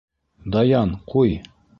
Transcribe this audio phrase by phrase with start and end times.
[0.55, 1.37] Даян, ҡуй.